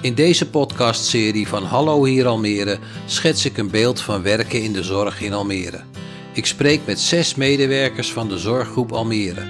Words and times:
In 0.00 0.14
deze 0.14 0.50
podcastserie 0.50 1.48
van 1.48 1.64
Hallo 1.64 2.04
hier 2.04 2.26
Almere 2.26 2.78
schets 3.06 3.44
ik 3.44 3.56
een 3.56 3.70
beeld 3.70 4.00
van 4.00 4.22
werken 4.22 4.62
in 4.62 4.72
de 4.72 4.82
zorg 4.82 5.20
in 5.20 5.32
Almere. 5.32 5.80
Ik 6.32 6.46
spreek 6.46 6.80
met 6.84 7.00
zes 7.00 7.34
medewerkers 7.34 8.12
van 8.12 8.28
de 8.28 8.38
zorggroep 8.38 8.92
Almere. 8.92 9.42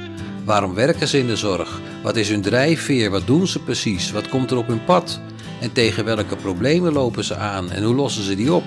Waarom 0.45 0.74
werken 0.74 1.08
ze 1.08 1.19
in 1.19 1.27
de 1.27 1.37
zorg? 1.37 1.80
Wat 2.02 2.16
is 2.16 2.29
hun 2.29 2.43
drijfveer? 2.43 3.11
Wat 3.11 3.27
doen 3.27 3.46
ze 3.46 3.62
precies? 3.62 4.11
Wat 4.11 4.29
komt 4.29 4.50
er 4.50 4.57
op 4.57 4.66
hun 4.66 4.84
pad? 4.84 5.20
En 5.61 5.73
tegen 5.73 6.04
welke 6.04 6.36
problemen 6.36 6.93
lopen 6.93 7.25
ze 7.25 7.36
aan 7.36 7.70
en 7.70 7.82
hoe 7.82 7.95
lossen 7.95 8.23
ze 8.23 8.34
die 8.34 8.52
op? 8.52 8.64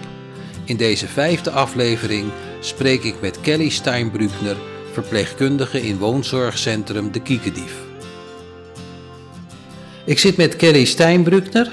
In 0.63 0.77
deze 0.77 1.07
vijfde 1.07 1.51
aflevering 1.51 2.31
spreek 2.59 3.03
ik 3.03 3.15
met 3.21 3.41
Kelly 3.41 3.69
Steinbrückner, 3.69 4.57
verpleegkundige 4.99 5.81
in 5.81 5.97
woonzorgcentrum 5.97 7.11
De 7.11 7.21
Kiekedief. 7.21 7.73
Ik 10.05 10.19
zit 10.19 10.37
met 10.37 10.55
Kelly 10.55 10.85
Steinbrückner, 10.85 11.67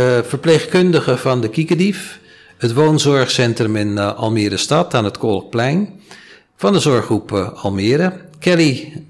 uh, 0.00 0.18
verpleegkundige 0.22 1.16
van 1.16 1.40
De 1.40 1.48
Kiekedief, 1.48 2.20
het 2.58 2.72
woonzorgcentrum 2.72 3.76
in 3.76 3.88
uh, 3.88 4.16
Almere 4.16 4.56
Stad 4.56 4.94
aan 4.94 5.04
het 5.04 5.18
Kolkplein, 5.18 6.00
van 6.56 6.72
de 6.72 6.80
zorggroep 6.80 7.32
uh, 7.32 7.64
Almere. 7.64 8.28
Kelly, 8.38 9.02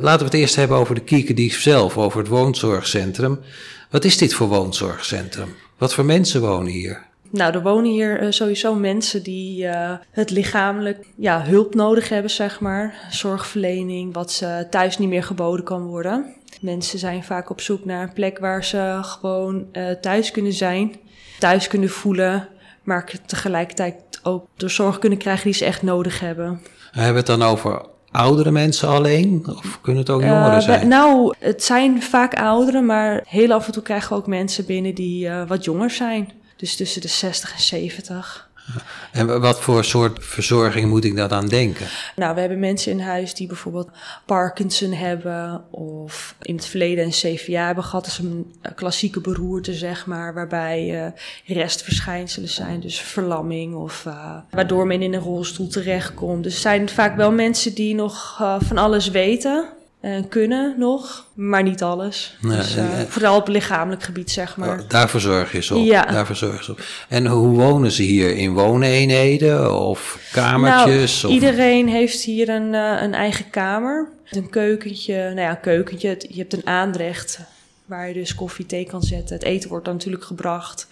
laten 0.00 0.18
we 0.18 0.24
het 0.24 0.34
eerst 0.34 0.56
hebben 0.56 0.76
over 0.76 0.94
de 0.94 1.00
Kiekedief 1.00 1.60
zelf, 1.60 1.98
over 1.98 2.18
het 2.18 2.28
woonzorgcentrum. 2.28 3.40
Wat 3.90 4.04
is 4.04 4.16
dit 4.16 4.34
voor 4.34 4.48
woonzorgcentrum? 4.48 5.54
Wat 5.78 5.94
voor 5.94 6.04
mensen 6.04 6.40
wonen 6.40 6.72
hier? 6.72 7.06
Nou, 7.36 7.54
er 7.54 7.62
wonen 7.62 7.90
hier 7.90 8.22
uh, 8.22 8.30
sowieso 8.30 8.74
mensen 8.74 9.22
die 9.22 9.64
uh, 9.64 9.92
het 10.10 10.30
lichamelijk 10.30 11.06
ja, 11.16 11.42
hulp 11.42 11.74
nodig 11.74 12.08
hebben, 12.08 12.30
zeg 12.30 12.60
maar. 12.60 12.94
Zorgverlening, 13.10 14.14
wat 14.14 14.32
ze 14.32 14.66
thuis 14.70 14.98
niet 14.98 15.08
meer 15.08 15.22
geboden 15.22 15.64
kan 15.64 15.86
worden. 15.86 16.34
Mensen 16.60 16.98
zijn 16.98 17.24
vaak 17.24 17.50
op 17.50 17.60
zoek 17.60 17.84
naar 17.84 18.02
een 18.02 18.12
plek 18.12 18.38
waar 18.38 18.64
ze 18.64 18.98
gewoon 19.02 19.66
uh, 19.72 19.90
thuis 19.90 20.30
kunnen 20.30 20.52
zijn, 20.52 20.94
thuis 21.38 21.68
kunnen 21.68 21.88
voelen, 21.88 22.48
maar 22.82 23.12
tegelijkertijd 23.26 23.94
ook 24.22 24.46
de 24.56 24.68
zorg 24.68 24.98
kunnen 24.98 25.18
krijgen 25.18 25.44
die 25.44 25.54
ze 25.54 25.64
echt 25.64 25.82
nodig 25.82 26.20
hebben. 26.20 26.60
Hebben 26.90 27.12
we 27.12 27.18
het 27.18 27.40
dan 27.40 27.42
over 27.42 27.82
oudere 28.10 28.50
mensen 28.50 28.88
alleen? 28.88 29.44
Of 29.46 29.78
kunnen 29.80 30.02
het 30.02 30.10
ook 30.10 30.22
jongeren 30.22 30.62
zijn? 30.62 30.82
Uh, 30.82 30.88
nou, 30.88 31.34
het 31.38 31.64
zijn 31.64 32.02
vaak 32.02 32.34
ouderen, 32.34 32.86
maar 32.86 33.24
heel 33.26 33.52
af 33.52 33.66
en 33.66 33.72
toe 33.72 33.82
krijgen 33.82 34.08
we 34.08 34.14
ook 34.14 34.26
mensen 34.26 34.66
binnen 34.66 34.94
die 34.94 35.26
uh, 35.26 35.48
wat 35.48 35.64
jonger 35.64 35.90
zijn. 35.90 36.30
Dus 36.56 36.76
tussen 36.76 37.00
de 37.00 37.08
60 37.08 37.52
en 37.52 37.60
70. 37.60 38.48
En 39.12 39.40
wat 39.40 39.60
voor 39.60 39.84
soort 39.84 40.24
verzorging 40.24 40.88
moet 40.88 41.04
ik 41.04 41.16
daar 41.16 41.30
aan 41.30 41.46
denken? 41.46 41.86
Nou, 42.16 42.34
we 42.34 42.40
hebben 42.40 42.58
mensen 42.58 42.92
in 42.92 43.00
huis 43.00 43.34
die 43.34 43.46
bijvoorbeeld 43.46 43.90
Parkinson 44.24 44.92
hebben 44.92 45.64
of 45.70 46.34
in 46.42 46.56
het 46.56 46.66
verleden 46.66 47.04
een 47.04 47.10
CVA 47.10 47.66
hebben 47.66 47.84
gehad. 47.84 48.04
Dat 48.04 48.12
is 48.12 48.18
een 48.18 48.54
klassieke 48.74 49.20
beroerte, 49.20 49.74
zeg 49.74 50.06
maar, 50.06 50.34
waarbij 50.34 51.04
uh, 51.04 51.56
restverschijnselen 51.56 52.48
zijn. 52.48 52.80
Dus 52.80 53.00
verlamming 53.00 53.74
of 53.74 54.04
uh, 54.06 54.36
waardoor 54.50 54.86
men 54.86 55.02
in 55.02 55.14
een 55.14 55.20
rolstoel 55.20 55.68
terechtkomt. 55.68 56.42
Dus 56.42 56.52
het 56.52 56.62
zijn 56.62 56.88
vaak 56.88 57.16
wel 57.16 57.32
mensen 57.32 57.74
die 57.74 57.94
nog 57.94 58.38
uh, 58.40 58.56
van 58.60 58.78
alles 58.78 59.08
weten. 59.08 59.68
En 60.06 60.28
kunnen 60.28 60.74
nog, 60.78 61.26
maar 61.34 61.62
niet 61.62 61.82
alles. 61.82 62.36
Nee, 62.40 62.56
dus, 62.56 62.76
en- 62.76 63.06
vooral 63.08 63.36
op 63.36 63.48
lichamelijk 63.48 64.02
gebied, 64.02 64.30
zeg 64.30 64.56
maar. 64.56 64.78
Oh, 64.78 64.88
Daar 64.88 65.08
verzorg 65.08 65.52
je 65.52 65.62
ze 65.62 65.74
op. 65.74 65.84
Ja. 65.84 66.04
Daar 66.04 66.26
verzorg 66.26 66.58
je 66.58 66.64
ze 66.64 66.70
op. 66.70 66.80
En 67.08 67.26
hoe 67.26 67.56
wonen 67.56 67.90
ze 67.90 68.02
hier? 68.02 68.36
In 68.36 68.52
wooneenheden 68.52 69.80
of 69.80 70.18
kamertjes? 70.32 71.22
Nou, 71.22 71.34
of... 71.34 71.40
iedereen 71.40 71.88
heeft 71.88 72.22
hier 72.22 72.48
een, 72.48 72.74
eh, 72.74 73.02
een 73.02 73.14
eigen 73.14 73.50
kamer. 73.50 74.08
Een 74.30 74.50
keukentje, 74.50 75.16
nou 75.16 75.40
ja, 75.40 75.50
een 75.50 75.60
keukentje. 75.60 76.16
Je 76.28 76.38
hebt 76.38 76.52
een 76.52 76.66
aanrecht 76.66 77.40
waar 77.84 78.08
je 78.08 78.14
dus 78.14 78.34
koffie, 78.34 78.66
thee 78.66 78.84
kan 78.84 79.02
zetten. 79.02 79.36
Het 79.36 79.44
eten 79.44 79.68
wordt 79.68 79.84
dan 79.84 79.94
natuurlijk 79.94 80.24
gebracht. 80.24 80.88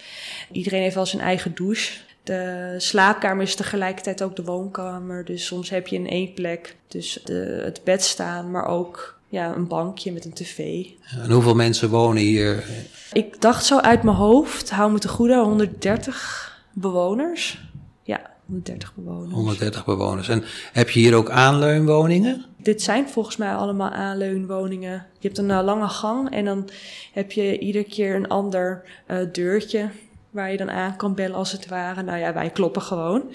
Iedereen 0.52 0.82
heeft 0.82 0.94
wel 0.94 1.06
zijn 1.06 1.22
eigen 1.22 1.54
douche. 1.54 1.92
De 2.24 2.74
slaapkamer 2.78 3.42
is 3.42 3.54
tegelijkertijd 3.54 4.22
ook 4.22 4.36
de 4.36 4.44
woonkamer. 4.44 5.24
Dus 5.24 5.46
soms 5.46 5.70
heb 5.70 5.86
je 5.86 5.96
in 5.96 6.08
één 6.08 6.32
plek 6.34 6.76
dus 6.88 7.20
de, 7.24 7.60
het 7.64 7.80
bed 7.84 8.02
staan, 8.02 8.50
maar 8.50 8.66
ook 8.66 9.18
ja, 9.28 9.54
een 9.54 9.66
bankje 9.66 10.12
met 10.12 10.24
een 10.24 10.32
tv. 10.32 10.86
En 11.22 11.30
hoeveel 11.30 11.54
mensen 11.54 11.88
wonen 11.90 12.22
hier? 12.22 12.64
Ik 13.12 13.40
dacht 13.40 13.64
zo 13.64 13.78
uit 13.78 14.02
mijn 14.02 14.16
hoofd, 14.16 14.70
hou 14.70 14.92
me 14.92 14.98
te 14.98 15.08
goede, 15.08 15.38
130 15.38 16.62
bewoners. 16.72 17.58
Ja, 18.02 18.30
130 18.46 18.92
bewoners. 18.94 19.32
130 19.32 19.84
bewoners. 19.84 20.28
En 20.28 20.44
heb 20.72 20.90
je 20.90 21.00
hier 21.00 21.14
ook 21.14 21.30
aanleunwoningen? 21.30 22.44
Dit 22.56 22.82
zijn 22.82 23.08
volgens 23.08 23.36
mij 23.36 23.54
allemaal 23.54 23.90
aanleunwoningen. 23.90 25.06
Je 25.18 25.26
hebt 25.28 25.38
een 25.38 25.50
eh, 25.50 25.64
lange 25.64 25.88
gang 25.88 26.30
en 26.30 26.44
dan 26.44 26.68
heb 27.12 27.32
je 27.32 27.58
iedere 27.58 27.84
keer 27.84 28.14
een 28.14 28.28
ander 28.28 28.82
eh, 29.06 29.18
deurtje 29.32 29.90
waar 30.34 30.50
je 30.50 30.56
dan 30.56 30.70
aan 30.70 30.96
kan 30.96 31.14
bellen 31.14 31.36
als 31.36 31.52
het 31.52 31.68
ware. 31.68 32.02
Nou 32.02 32.18
ja, 32.18 32.32
wij 32.32 32.50
kloppen 32.50 32.82
gewoon. 32.82 33.32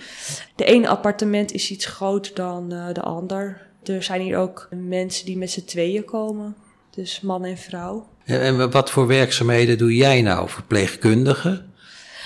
De 0.55 0.65
ene 0.65 0.87
appartement 0.87 1.51
is 1.51 1.71
iets 1.71 1.85
groter 1.85 2.35
dan 2.35 2.71
eh, 2.71 2.93
de 2.93 3.01
ander. 3.01 3.67
Er 3.83 4.03
zijn 4.03 4.21
hier 4.21 4.37
ook 4.37 4.67
mensen 4.71 5.25
die 5.25 5.37
met 5.37 5.51
z'n 5.51 5.65
tweeën 5.65 6.05
komen. 6.05 6.55
Dus 6.89 7.21
man 7.21 7.45
en 7.45 7.57
vrouw. 7.57 8.07
En 8.25 8.41
en 8.41 8.71
wat 8.71 8.89
voor 8.91 9.07
werkzaamheden 9.07 9.77
doe 9.77 9.95
jij 9.95 10.21
nou? 10.21 10.49
Verpleegkundige? 10.49 11.67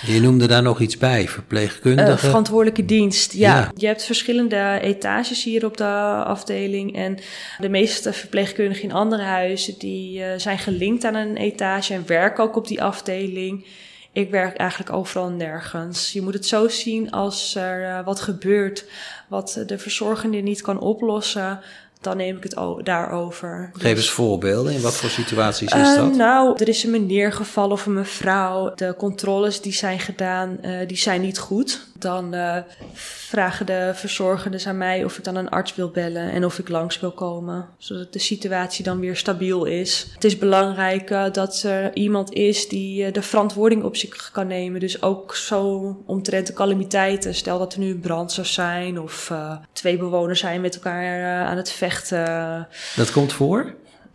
Je 0.06 0.20
noemde 0.20 0.46
daar 0.46 0.62
nog 0.62 0.80
iets 0.80 0.98
bij, 0.98 1.28
verpleegkundige. 1.28 2.26
verantwoordelijke 2.26 2.84
dienst, 2.84 3.32
ja. 3.32 3.56
Ja. 3.56 3.70
Je 3.76 3.86
hebt 3.86 4.04
verschillende 4.04 4.78
etages 4.82 5.44
hier 5.44 5.64
op 5.64 5.76
de 5.76 5.84
afdeling. 6.24 6.96
En 6.96 7.18
de 7.58 7.68
meeste 7.68 8.12
verpleegkundigen 8.12 8.84
in 8.84 8.92
andere 8.92 9.22
huizen... 9.22 9.74
die 9.78 10.22
eh, 10.22 10.38
zijn 10.38 10.58
gelinkt 10.58 11.04
aan 11.04 11.14
een 11.14 11.36
etage 11.36 11.94
en 11.94 12.06
werken 12.06 12.44
ook 12.44 12.56
op 12.56 12.68
die 12.68 12.82
afdeling. 12.82 13.66
Ik 14.14 14.30
werk 14.30 14.56
eigenlijk 14.56 14.92
overal 14.92 15.26
en 15.26 15.36
nergens. 15.36 16.12
Je 16.12 16.22
moet 16.22 16.34
het 16.34 16.46
zo 16.46 16.68
zien 16.68 17.10
als 17.10 17.54
er 17.54 17.84
eh, 17.84 18.04
wat 18.04 18.20
gebeurt... 18.20 18.84
wat 19.28 19.62
de 19.66 19.78
verzorgende 19.78 20.36
niet 20.36 20.62
kan 20.62 20.80
oplossen... 20.80 21.60
dan 22.00 22.16
neem 22.16 22.36
ik 22.36 22.42
het 22.42 22.56
daarover. 22.82 23.70
Geef 23.72 23.96
eens 23.96 24.10
voorbeelden. 24.10 24.72
In 24.72 24.80
wat 24.80 24.94
voor 24.96 25.10
situaties 25.10 25.72
is 25.72 25.88
Eh, 25.88 25.96
dat? 25.96 26.14
nou, 26.16 26.54
er 26.58 26.68
is 26.68 26.84
een 26.84 26.90
meneer 26.90 27.32
gevallen 27.32 27.72
of 27.72 27.86
een 27.86 27.92
mevrouw. 27.94 28.72
De 28.74 28.94
controles 28.98 29.60
die 29.60 29.72
zijn 29.72 30.00
gedaan, 30.00 30.58
eh, 30.62 30.88
die 30.88 30.96
zijn 30.96 31.20
niet 31.20 31.38
goed. 31.38 31.86
Dan 32.04 32.34
eh, 32.34 32.56
vragen 32.92 33.66
de 33.66 33.90
verzorgenden 33.94 34.66
aan 34.66 34.78
mij 34.78 35.04
of 35.04 35.18
ik 35.18 35.24
dan 35.24 35.36
een 35.36 35.48
arts 35.48 35.74
wil 35.74 35.90
bellen 35.90 36.30
en 36.30 36.44
of 36.44 36.58
ik 36.58 36.68
langs 36.68 37.00
wil 37.00 37.10
komen. 37.10 37.68
Zodat 37.78 38.12
de 38.12 38.18
situatie 38.18 38.84
dan 38.84 39.00
weer 39.00 39.16
stabiel 39.16 39.64
is. 39.64 40.06
Het 40.14 40.24
is 40.24 40.38
belangrijk 40.38 41.10
eh, 41.10 41.24
dat 41.32 41.62
er 41.62 41.96
iemand 41.96 42.32
is 42.32 42.68
die 42.68 43.04
eh, 43.04 43.12
de 43.12 43.22
verantwoording 43.22 43.82
op 43.82 43.96
zich 43.96 44.30
kan 44.30 44.46
nemen. 44.46 44.80
Dus 44.80 45.02
ook 45.02 45.34
zo 45.34 45.96
omtrent 46.06 46.46
de 46.46 46.52
calamiteiten. 46.52 47.34
Stel 47.34 47.58
dat 47.58 47.72
er 47.72 47.78
nu 47.78 47.90
een 47.90 48.00
brand 48.00 48.32
zou 48.32 48.46
zijn 48.46 49.00
of 49.00 49.32
twee 49.72 49.96
bewoners 49.96 50.40
zijn 50.40 50.60
met 50.60 50.74
elkaar 50.74 51.44
aan 51.44 51.56
het 51.56 51.70
vechten. 51.70 52.68
Dat 52.96 53.12
komt 53.12 53.32
voor? 53.32 53.74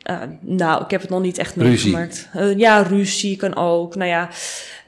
Uh, 0.10 0.18
nou, 0.40 0.84
ik 0.84 0.92
heb 0.92 1.02
het 1.02 1.10
nog 1.10 1.22
niet 1.22 1.38
echt 1.38 1.56
meegemaakt. 1.56 2.30
Uh, 2.36 2.58
ja, 2.58 2.82
ruzie 2.82 3.36
kan 3.36 3.56
ook. 3.56 3.96
Nou 3.96 4.10
ja, 4.10 4.30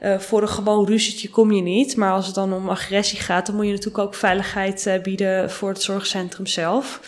uh, 0.02 0.18
voor 0.18 0.42
een 0.42 0.48
gewoon 0.48 0.86
ruzietje 0.86 1.28
kom 1.28 1.52
je 1.52 1.62
niet. 1.62 1.96
Maar 1.96 2.12
als 2.12 2.26
het 2.26 2.34
dan 2.34 2.52
om 2.52 2.68
agressie 2.68 3.18
gaat, 3.18 3.46
dan 3.46 3.54
moet 3.54 3.64
je 3.64 3.70
natuurlijk 3.70 4.04
ook 4.04 4.14
veiligheid 4.14 5.00
bieden 5.02 5.50
voor 5.50 5.68
het 5.68 5.82
zorgcentrum 5.82 6.46
zelf. 6.46 7.00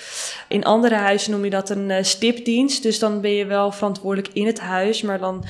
In 0.49 0.65
andere 0.65 0.95
huizen 0.95 1.31
noem 1.31 1.45
je 1.45 1.51
dat 1.51 1.71
een 1.71 2.05
stipdienst. 2.05 2.83
Dus 2.83 2.99
dan 2.99 3.21
ben 3.21 3.31
je 3.31 3.47
wel 3.47 3.73
verantwoordelijk 3.73 4.35
in 4.35 4.47
het 4.47 4.61
huis, 4.61 5.03
maar 5.03 5.19
dan 5.19 5.45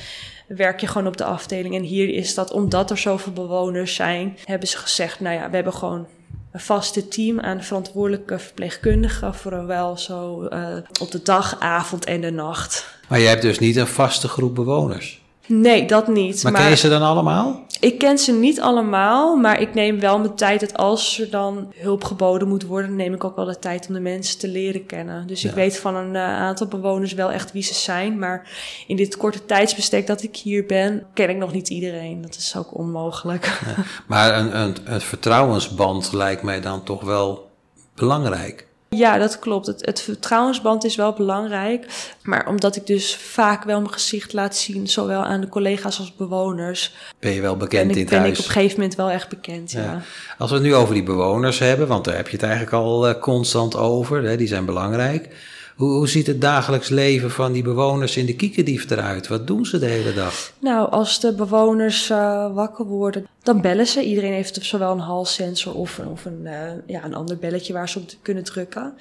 werk 0.47 0.79
je 0.79 0.87
gewoon 0.87 1.07
op 1.07 1.17
de 1.17 1.23
afdeling. 1.23 1.75
En 1.75 1.83
hier 1.83 2.09
is 2.09 2.33
dat, 2.33 2.51
omdat 2.51 2.91
er 2.91 2.97
zoveel 2.97 3.33
bewoners 3.33 3.95
zijn, 3.95 4.37
hebben 4.45 4.67
ze 4.67 4.77
gezegd, 4.77 5.19
nou 5.19 5.35
ja, 5.35 5.49
we 5.49 5.55
hebben 5.55 5.73
gewoon 5.73 6.07
een 6.55 6.61
vaste 6.61 7.07
team 7.07 7.39
aan 7.39 7.63
verantwoordelijke 7.63 8.39
verpleegkundigen 8.39 9.35
voor 9.35 9.51
een 9.51 9.65
wel 9.65 9.97
zo 9.97 10.47
uh, 10.49 10.77
op 11.01 11.11
de 11.11 11.21
dag, 11.23 11.59
avond 11.59 12.05
en 12.05 12.21
de 12.21 12.31
nacht. 12.31 12.99
Maar 13.07 13.19
jij 13.19 13.29
hebt 13.29 13.41
dus 13.41 13.59
niet 13.59 13.75
een 13.75 13.87
vaste 13.87 14.27
groep 14.27 14.55
bewoners? 14.55 15.21
Nee, 15.47 15.87
dat 15.87 16.07
niet. 16.07 16.43
Maar, 16.43 16.51
maar 16.51 16.61
ken 16.61 16.69
je 16.69 16.75
ze 16.75 16.89
dan 16.89 17.01
allemaal? 17.01 17.65
Ik 17.79 17.97
ken 17.97 18.17
ze 18.17 18.31
niet 18.31 18.61
allemaal, 18.61 19.35
maar 19.35 19.61
ik 19.61 19.73
neem 19.73 19.99
wel 19.99 20.19
mijn 20.19 20.35
tijd 20.35 20.59
dat 20.59 20.77
als 20.77 21.19
er 21.19 21.29
dan 21.29 21.73
hulp 21.75 22.03
geboden 22.03 22.47
moet 22.47 22.65
worden, 22.65 22.95
neem 22.95 23.13
ik 23.13 23.23
ook 23.23 23.35
wel 23.35 23.45
de 23.45 23.59
tijd 23.59 23.87
om 23.87 23.93
de 23.93 23.99
mensen 23.99 24.39
te 24.39 24.47
leren 24.47 24.85
kennen. 24.85 25.27
Dus 25.27 25.41
ja. 25.41 25.49
ik 25.49 25.55
weet 25.55 25.79
van 25.79 25.95
een 25.95 26.13
uh, 26.13 26.21
aantal 26.21 26.67
bewoners 26.67 27.13
wel 27.13 27.31
echt 27.31 27.51
wie 27.51 27.63
ze 27.63 27.73
zijn, 27.73 28.19
maar 28.19 28.49
in 28.87 28.95
dit 28.95 29.17
korte 29.17 29.45
tijdsbestek 29.45 30.07
dat 30.07 30.23
ik 30.23 30.35
hier 30.35 30.65
ben, 30.65 31.05
ken 31.13 31.29
ik 31.29 31.37
nog 31.37 31.51
niet 31.51 31.69
iedereen. 31.69 32.21
Dat 32.21 32.35
is 32.35 32.55
ook 32.57 32.77
onmogelijk. 32.77 33.59
Ja, 33.65 33.83
maar 34.07 34.37
een, 34.37 34.59
een, 34.59 34.75
een 34.83 35.01
vertrouwensband 35.01 36.13
lijkt 36.13 36.43
mij 36.43 36.61
dan 36.61 36.83
toch 36.83 37.01
wel 37.01 37.49
belangrijk. 37.95 38.67
Ja, 38.95 39.17
dat 39.17 39.39
klopt. 39.39 39.67
Het, 39.67 39.85
het, 39.85 40.01
vertrouwensband 40.01 40.83
is 40.83 40.95
wel 40.95 41.13
belangrijk. 41.13 41.85
Maar 42.23 42.47
omdat 42.47 42.75
ik 42.75 42.87
dus 42.87 43.15
vaak 43.15 43.63
wel 43.63 43.79
mijn 43.79 43.93
gezicht 43.93 44.33
laat 44.33 44.55
zien, 44.55 44.87
zowel 44.87 45.23
aan 45.23 45.41
de 45.41 45.49
collega's 45.49 45.99
als 45.99 46.15
bewoners. 46.15 46.95
Ben 47.19 47.31
je 47.31 47.41
wel 47.41 47.57
bekend 47.57 47.89
ik, 47.89 47.95
in 47.95 48.01
het 48.01 48.09
ben 48.09 48.19
huis? 48.19 48.31
ik 48.31 48.39
op 48.39 48.45
een 48.45 48.51
gegeven 48.51 48.79
moment 48.79 48.95
wel 48.95 49.09
echt 49.09 49.29
bekend, 49.29 49.71
ja. 49.71 49.81
ja. 49.81 50.01
Als 50.37 50.49
we 50.49 50.55
het 50.55 50.65
nu 50.65 50.75
over 50.75 50.93
die 50.93 51.03
bewoners 51.03 51.59
hebben, 51.59 51.87
want 51.87 52.05
daar 52.05 52.15
heb 52.15 52.27
je 52.27 52.35
het 52.35 52.45
eigenlijk 52.45 52.73
al 52.73 53.09
uh, 53.09 53.19
constant 53.19 53.75
over, 53.75 54.23
hè, 54.23 54.37
die 54.37 54.47
zijn 54.47 54.65
belangrijk. 54.65 55.29
Hoe, 55.75 56.07
ziet 56.07 56.27
het 56.27 56.41
dagelijks 56.41 56.89
leven 56.89 57.31
van 57.31 57.51
die 57.51 57.63
bewoners 57.63 58.17
in 58.17 58.25
de 58.25 58.35
Kiekendief 58.35 58.89
eruit? 58.89 59.27
Wat 59.27 59.47
doen 59.47 59.65
ze 59.65 59.79
de 59.79 59.85
hele 59.85 60.13
dag? 60.13 60.53
Nou, 60.59 60.91
als 60.91 61.19
de 61.19 61.33
bewoners 61.33 62.09
uh, 62.09 62.53
wakker 62.53 62.85
worden, 62.85 63.27
dan 63.43 63.61
bellen 63.61 63.87
ze. 63.87 64.03
Iedereen 64.03 64.33
heeft 64.33 64.59
zowel 64.61 64.91
een 64.91 64.99
halssensor 64.99 65.73
of, 65.73 65.97
een, 65.97 66.41
uh, 66.43 66.51
ja, 66.85 67.03
een 67.03 67.13
ander 67.13 67.37
belletje 67.37 67.73
waar 67.73 67.89
ze 67.89 67.99
op 67.99 68.05
kunnen 68.21 68.43
drukken. 68.43 68.93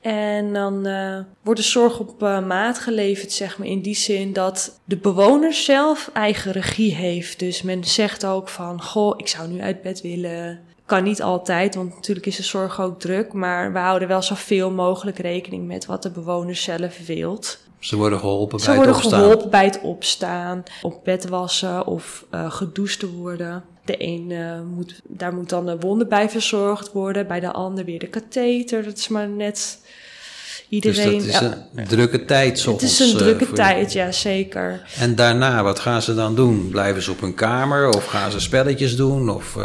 En 0.00 0.52
dan 0.52 0.86
uh, 0.86 1.18
wordt 1.42 1.60
de 1.60 1.66
zorg 1.66 1.98
op 1.98 2.20
maat 2.20 2.78
geleverd, 2.78 3.32
zeg 3.32 3.58
maar, 3.58 3.68
in 3.68 3.82
die 3.82 3.96
zin 3.96 4.32
dat 4.32 4.80
de 4.84 4.96
bewoner 4.96 5.52
zelf 5.52 6.10
eigen 6.12 6.52
regie 6.52 6.94
heeft. 6.94 7.38
Dus 7.38 7.62
men 7.62 7.84
zegt 7.84 8.26
ook 8.26 8.48
van, 8.48 8.82
goh, 8.82 9.14
ik 9.16 9.28
zou 9.28 9.48
nu 9.48 9.60
uit 9.60 9.82
bed 9.82 10.00
willen 10.00 10.60
kan 10.86 11.02
niet 11.02 11.22
altijd, 11.22 11.74
want 11.74 11.94
natuurlijk 11.94 12.26
is 12.26 12.36
de 12.36 12.42
zorg 12.42 12.80
ook 12.80 13.00
druk. 13.00 13.32
Maar 13.32 13.72
we 13.72 13.78
houden 13.78 14.08
wel 14.08 14.22
zoveel 14.22 14.70
mogelijk 14.70 15.18
rekening 15.18 15.66
met 15.66 15.86
wat 15.86 16.02
de 16.02 16.10
bewoner 16.10 16.56
zelf 16.56 17.06
wilt. 17.06 17.58
Ze 17.78 17.96
worden 17.96 18.18
geholpen 18.18 18.60
Ze 18.60 18.66
bij 18.66 18.76
worden 18.76 18.94
het 18.94 19.04
opstaan. 19.04 19.22
geholpen 19.22 19.50
bij 19.50 19.64
het 19.64 19.80
opstaan, 19.82 20.62
op 20.82 21.04
bed 21.04 21.28
wassen 21.28 21.86
of 21.86 22.24
uh, 22.34 22.50
gedoucht 22.50 22.98
te 22.98 23.10
worden. 23.10 23.64
De 23.84 23.94
een 23.98 24.30
uh, 24.30 24.60
moet, 24.74 25.00
daar 25.04 25.34
moet 25.34 25.48
dan 25.48 25.66
de 25.66 25.78
wonden 25.78 26.08
bij 26.08 26.30
verzorgd 26.30 26.92
worden, 26.92 27.26
bij 27.26 27.40
de 27.40 27.52
ander 27.52 27.84
weer 27.84 27.98
de 27.98 28.06
katheter. 28.06 28.84
Dat 28.84 28.98
is 28.98 29.08
maar 29.08 29.28
net 29.28 29.78
iedereen. 30.68 31.18
Dus 31.18 31.32
dat 31.32 31.42
is 31.42 31.48
een 31.48 31.64
ja, 31.74 31.86
drukke 31.86 32.24
tijd 32.24 32.58
soms. 32.58 32.82
Het 32.82 32.90
is 32.90 32.98
een 33.00 33.16
drukke 33.16 33.44
uh, 33.44 33.52
tijd, 33.52 33.92
ja 33.92 34.12
zeker. 34.12 34.82
En 34.98 35.14
daarna, 35.14 35.62
wat 35.62 35.78
gaan 35.78 36.02
ze 36.02 36.14
dan 36.14 36.34
doen? 36.34 36.68
Blijven 36.70 37.02
ze 37.02 37.10
op 37.10 37.20
hun 37.20 37.34
kamer 37.34 37.88
of 37.88 38.06
gaan 38.06 38.30
ze 38.30 38.40
spelletjes 38.40 38.96
doen? 38.96 39.28
Of, 39.28 39.56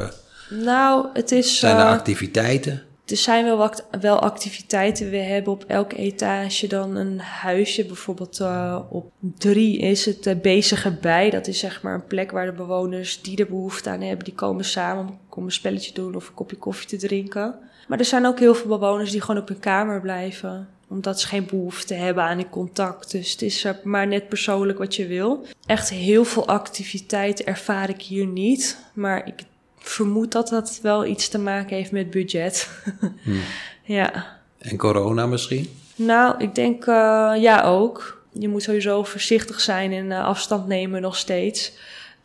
nou, 0.50 1.08
het 1.14 1.32
is. 1.32 1.60
Zijn 1.60 1.78
er 1.78 1.86
activiteiten? 1.86 2.84
Er 3.06 3.18
zijn 3.18 3.46
wel, 3.46 3.58
wat, 3.58 3.88
wel 4.02 4.20
activiteiten. 4.20 5.10
We 5.10 5.18
hebben 5.18 5.54
op 5.54 5.64
elke 5.64 5.96
etage 5.96 6.68
dan 6.68 6.96
een 6.96 7.20
huisje. 7.20 7.86
Bijvoorbeeld 7.86 8.40
uh, 8.40 8.80
op 8.90 9.12
drie 9.38 9.78
is 9.78 10.06
het 10.06 10.28
uh, 10.28 10.36
bezige 10.42 10.92
bij. 10.92 11.30
Dat 11.30 11.48
is 11.48 11.60
zeg 11.60 11.82
maar 11.82 11.94
een 11.94 12.08
plek 12.08 12.32
waar 12.32 12.46
de 12.46 12.52
bewoners 12.52 13.22
die 13.22 13.38
er 13.38 13.48
behoefte 13.48 13.90
aan 13.90 14.02
hebben, 14.02 14.26
die 14.26 14.34
komen 14.34 14.66
samen 14.66 15.20
om 15.30 15.44
een 15.44 15.52
spelletje 15.52 15.94
doen 15.94 16.16
of 16.16 16.28
een 16.28 16.34
kopje 16.34 16.58
koffie 16.58 16.88
te 16.88 16.98
drinken. 17.08 17.56
Maar 17.88 18.00
er 18.00 18.06
zijn 18.06 18.26
ook 18.26 18.40
heel 18.40 18.56
veel 18.56 18.68
bewoners 18.68 19.12
die 19.12 19.22
gewoon 19.22 19.42
op 19.42 19.48
hun 19.48 19.60
kamer 19.60 20.02
blijven 20.02 20.68
omdat 20.90 21.20
ze 21.20 21.28
geen 21.28 21.46
behoefte 21.46 21.94
hebben 21.94 22.24
aan 22.24 22.38
die 22.38 22.50
contact. 22.50 23.12
Dus 23.12 23.32
het 23.32 23.42
is 23.42 23.66
maar 23.84 24.08
net 24.08 24.30
persoonlijk 24.30 24.78
wat 24.78 24.96
je 24.96 25.08
wil. 25.08 25.46
Echt 25.66 25.90
heel 25.90 26.24
veel 26.24 26.48
activiteit 26.48 27.44
ervaar 27.44 27.90
ik 27.90 28.02
hier 28.02 28.26
niet. 28.26 28.78
Maar 28.94 29.28
ik 29.28 29.44
vermoed 29.80 30.32
dat 30.32 30.50
dat 30.50 30.80
wel 30.82 31.06
iets 31.06 31.28
te 31.28 31.38
maken 31.38 31.76
heeft 31.76 31.92
met 31.92 32.10
budget. 32.10 32.70
Hmm. 33.24 33.42
ja. 33.84 34.38
En 34.58 34.78
corona 34.78 35.26
misschien? 35.26 35.70
Nou, 35.96 36.36
ik 36.38 36.56
denk 36.56 36.86
uh, 36.86 37.34
ja 37.38 37.62
ook. 37.62 38.24
Je 38.34 38.48
moet 38.48 38.64
sowieso 38.64 39.04
voorzichtig 39.04 39.62
zijn 39.62 39.92
en 39.92 40.06
uh, 40.06 40.24
afstand 40.24 40.68
nemen 40.68 41.02
nog 41.02 41.16
steeds. 41.18 41.74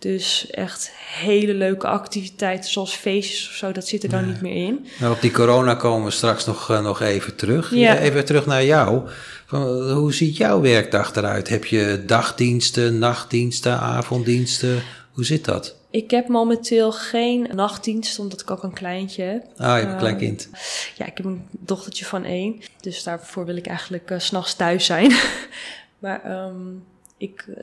Dus 0.05 0.47
echt 0.51 0.91
hele 1.21 1.55
leuke 1.55 1.87
activiteiten 1.87 2.71
zoals 2.71 2.95
feestjes 2.95 3.49
of 3.49 3.55
zo, 3.55 3.73
dat 3.73 3.89
zit 3.89 4.03
er 4.03 4.09
dan 4.09 4.21
Ja. 4.21 4.27
niet 4.27 4.41
meer 4.41 4.67
in. 4.67 4.87
Nou, 5.01 5.15
op 5.15 5.21
die 5.21 5.31
corona 5.31 5.75
komen 5.75 6.05
we 6.05 6.11
straks 6.11 6.47
nog, 6.47 6.71
uh, 6.71 6.83
nog 6.83 7.01
even 7.01 7.37
terug. 7.37 7.75
Ja. 7.75 7.99
Even 7.99 8.25
terug 8.25 8.47
naar 8.47 8.65
jou. 8.65 9.09
Van, 9.47 9.91
hoe 9.91 10.15
ziet 10.15 10.37
jouw 10.37 10.61
werkdag 10.61 11.15
eruit? 11.15 11.49
Heb 11.49 11.65
je 11.65 12.03
dagdiensten, 12.07 12.99
nachtdiensten, 12.99 13.79
avonddiensten? 13.79 14.83
Hoe 15.13 15.25
zit 15.25 15.45
dat? 15.45 15.77
Ik 15.91 16.11
heb 16.11 16.29
momenteel 16.29 16.93
geen 16.93 17.49
nachtdienst, 17.55 18.19
omdat 18.19 18.41
ik 18.41 18.51
ook 18.51 18.63
een 18.63 18.73
kleintje 18.73 19.23
heb. 19.23 19.43
Ah, 19.57 19.67
je 19.67 19.81
hebt 19.81 19.93
een 19.93 19.99
klein 19.99 20.15
Um, 20.15 20.21
kind. 20.21 20.49
Ja, 20.97 21.07
ik 21.07 21.17
heb 21.17 21.27
een 21.27 21.47
dochtertje 21.51 22.05
van 22.05 22.25
één. 22.25 22.61
Dus 22.81 23.03
daarvoor 23.03 23.47
wil 23.47 23.57
ik 23.57 23.67
eigenlijk 23.67 24.11
uh, 24.11 24.19
s'nachts 24.19 24.55
thuis 24.55 24.85
zijn. 24.85 25.13
maar 25.99 26.47
um, 26.47 26.85
ik 27.17 27.45
uh, 27.49 27.57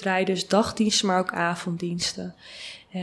draai 0.00 0.24
dus 0.24 0.48
dagdiensten, 0.48 1.06
maar 1.06 1.18
ook 1.18 1.32
avonddiensten. 1.32 2.34
Uh, 2.94 3.02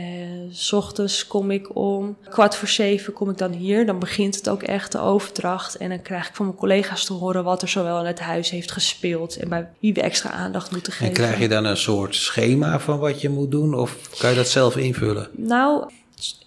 s 0.50 0.72
ochtends 0.72 1.26
kom 1.26 1.50
ik 1.50 1.76
om 1.76 2.16
kwart 2.28 2.56
voor 2.56 2.68
zeven 2.68 3.12
kom 3.12 3.30
ik 3.30 3.38
dan 3.38 3.52
hier. 3.52 3.86
Dan 3.86 3.98
begint 3.98 4.34
het 4.34 4.48
ook 4.48 4.62
echt 4.62 4.92
de 4.92 4.98
overdracht. 4.98 5.76
En 5.76 5.88
dan 5.88 6.02
krijg 6.02 6.28
ik 6.28 6.34
van 6.34 6.46
mijn 6.46 6.58
collega's 6.58 7.04
te 7.04 7.12
horen 7.12 7.44
wat 7.44 7.62
er 7.62 7.68
zowel 7.68 8.00
in 8.00 8.06
het 8.06 8.20
huis 8.20 8.50
heeft 8.50 8.72
gespeeld. 8.72 9.36
En 9.36 9.48
bij 9.48 9.68
wie 9.78 9.94
we 9.94 10.00
extra 10.00 10.30
aandacht 10.30 10.70
moeten 10.70 10.92
geven. 10.92 11.06
En 11.06 11.12
krijg 11.12 11.38
je 11.38 11.48
dan 11.48 11.64
een 11.64 11.76
soort 11.76 12.14
schema 12.14 12.80
van 12.80 12.98
wat 12.98 13.20
je 13.20 13.28
moet 13.28 13.50
doen? 13.50 13.74
Of 13.74 14.18
kan 14.18 14.30
je 14.30 14.36
dat 14.36 14.48
zelf 14.48 14.76
invullen? 14.76 15.28
Nou, 15.32 15.90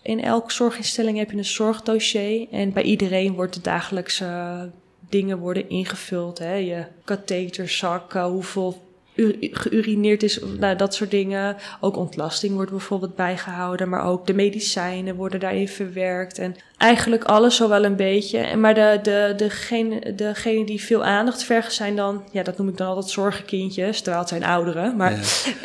in 0.02 0.24
elke 0.24 0.54
zorginstelling 0.54 1.18
heb 1.18 1.32
je 1.32 1.38
een 1.38 1.46
zorgdossier. 1.46 2.48
En 2.52 2.74
bij 2.74 2.84
iedereen 2.84 3.34
wordt 3.34 3.54
de 3.54 3.62
dagelijkse 3.62 4.70
dingen 5.10 5.38
worden 5.38 5.70
ingevuld. 5.70 6.40
Hè? 6.40 6.54
Je 6.54 6.86
katheterzak, 7.04 8.14
uh, 8.14 8.26
hoeveel 8.26 8.89
geurineerd 9.40 10.24
is, 10.24 10.40
nou, 10.60 10.76
dat 10.76 10.94
soort 10.94 11.12
dingen. 11.12 11.56
Ook 11.80 11.98
ontlasting 11.98 12.54
wordt 12.54 12.72
bijvoorbeeld 12.72 13.16
bijgehouden, 13.16 13.90
maar 13.90 14.06
ook 14.06 14.28
de 14.28 14.34
medicijnen 14.34 15.16
worden 15.16 15.40
daarin 15.40 15.68
verwerkt. 15.68 16.38
En 16.38 16.56
eigenlijk 16.78 17.24
alles 17.24 17.56
zo 17.56 17.70
wel 17.70 17.84
een 17.84 17.96
beetje. 17.96 18.56
Maar 18.56 18.74
de, 18.74 19.00
de, 19.04 19.34
degene, 19.38 20.16
degene 20.16 20.66
die 20.66 20.82
veel 20.82 21.04
aandacht 21.04 21.44
vergen 21.44 21.72
zijn 21.72 21.96
dan, 21.96 22.24
ja, 22.32 22.44
dat 22.44 22.58
noem 22.58 22.68
ik 22.68 22.78
dan 22.78 22.88
altijd 22.88 23.10
zorgenkindjes, 23.10 23.98
terwijl 23.98 24.20
het 24.20 24.30
zijn 24.30 24.44
ouderen. 24.44 24.96
Maar 24.96 25.12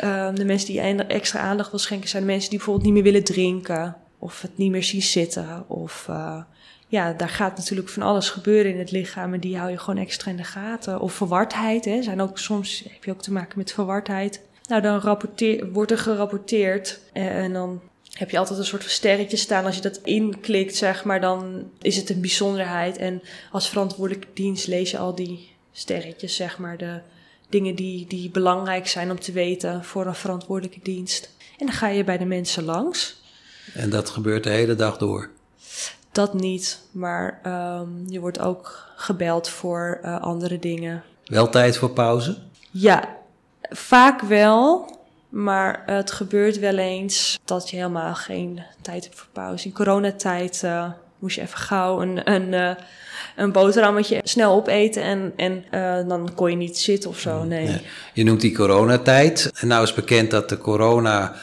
ja. 0.01 0.29
uh, 0.29 0.35
de 0.35 0.45
mensen 0.45 0.67
die 0.67 0.81
extra 1.07 1.39
aandacht 1.39 1.69
wil 1.69 1.79
schenken 1.79 2.09
zijn 2.09 2.23
de 2.23 2.29
mensen 2.29 2.49
die 2.49 2.57
bijvoorbeeld 2.57 2.85
niet 2.85 2.95
meer 2.95 3.11
willen 3.11 3.23
drinken. 3.23 3.95
Of 4.19 4.41
het 4.41 4.57
niet 4.57 4.71
meer 4.71 4.83
zien 4.83 5.01
zitten. 5.01 5.69
Of 5.69 6.07
uh, 6.09 6.41
ja, 6.95 7.13
daar 7.13 7.29
gaat 7.29 7.57
natuurlijk 7.57 7.89
van 7.89 8.03
alles 8.03 8.29
gebeuren 8.29 8.71
in 8.71 8.79
het 8.79 8.91
lichaam 8.91 9.33
en 9.33 9.39
die 9.39 9.57
hou 9.57 9.71
je 9.71 9.77
gewoon 9.77 9.99
extra 9.99 10.31
in 10.31 10.37
de 10.37 10.43
gaten. 10.43 10.99
Of 10.99 11.13
verwardheid, 11.13 11.85
hè. 11.85 12.03
Zijn 12.03 12.21
ook, 12.21 12.37
soms 12.37 12.83
heb 12.89 13.03
je 13.03 13.11
ook 13.11 13.21
te 13.21 13.31
maken 13.31 13.57
met 13.57 13.73
verwardheid. 13.73 14.41
Nou, 14.67 14.81
dan 14.81 15.19
wordt 15.71 15.91
er 15.91 15.97
gerapporteerd 15.97 16.99
en 17.13 17.53
dan 17.53 17.81
heb 18.11 18.29
je 18.29 18.37
altijd 18.37 18.59
een 18.59 18.65
soort 18.65 18.81
van 18.81 18.91
sterretje 18.91 19.37
staan. 19.37 19.65
Als 19.65 19.75
je 19.75 19.81
dat 19.81 19.99
inklikt, 20.03 20.75
zeg 20.75 21.03
maar, 21.03 21.21
dan 21.21 21.69
is 21.81 21.95
het 21.95 22.09
een 22.09 22.21
bijzonderheid. 22.21 22.97
En 22.97 23.21
als 23.51 23.69
verantwoordelijke 23.69 24.27
dienst 24.33 24.67
lees 24.67 24.91
je 24.91 24.97
al 24.97 25.15
die 25.15 25.49
sterretjes, 25.71 26.35
zeg 26.35 26.57
maar, 26.57 26.77
de 26.77 26.99
dingen 27.49 27.75
die, 27.75 28.07
die 28.07 28.29
belangrijk 28.29 28.87
zijn 28.87 29.11
om 29.11 29.19
te 29.19 29.31
weten 29.31 29.83
voor 29.83 30.05
een 30.05 30.15
verantwoordelijke 30.15 30.79
dienst. 30.83 31.29
En 31.57 31.65
dan 31.65 31.75
ga 31.75 31.87
je 31.87 32.03
bij 32.03 32.17
de 32.17 32.25
mensen 32.25 32.63
langs. 32.63 33.21
En 33.73 33.89
dat 33.89 34.09
gebeurt 34.09 34.43
de 34.43 34.49
hele 34.49 34.75
dag 34.75 34.97
door? 34.97 35.29
Dat 36.15 36.33
niet, 36.33 36.79
maar 36.91 37.41
um, 37.79 38.03
je 38.07 38.19
wordt 38.19 38.39
ook 38.39 38.87
gebeld 38.95 39.49
voor 39.49 39.99
uh, 40.03 40.21
andere 40.21 40.59
dingen. 40.59 41.03
Wel 41.25 41.49
tijd 41.49 41.77
voor 41.77 41.89
pauze? 41.89 42.37
Ja, 42.71 43.03
vaak 43.69 44.21
wel. 44.21 44.89
Maar 45.29 45.83
het 45.85 46.11
gebeurt 46.11 46.59
wel 46.59 46.77
eens 46.77 47.39
dat 47.45 47.69
je 47.69 47.75
helemaal 47.75 48.15
geen 48.15 48.61
tijd 48.81 49.03
hebt 49.03 49.15
voor 49.15 49.27
pauze. 49.31 49.65
In 49.65 49.73
coronatijd 49.73 50.61
uh, 50.65 50.85
moest 51.19 51.35
je 51.35 51.41
even 51.41 51.57
gauw 51.57 52.01
een, 52.01 52.31
een, 52.31 52.53
uh, 52.53 52.71
een 53.35 53.51
boterhammetje 53.51 54.21
snel 54.23 54.53
opeten 54.53 55.03
en, 55.03 55.33
en 55.35 55.63
uh, 55.71 56.07
dan 56.09 56.33
kon 56.35 56.49
je 56.49 56.57
niet 56.57 56.77
zitten 56.77 57.09
of 57.09 57.19
zo. 57.19 57.43
Nee. 57.43 57.81
Je 58.13 58.23
noemt 58.23 58.41
die 58.41 58.55
coronatijd. 58.55 59.51
En 59.59 59.67
nou 59.67 59.83
is 59.83 59.93
bekend 59.93 60.31
dat 60.31 60.49
de 60.49 60.57
corona 60.57 61.35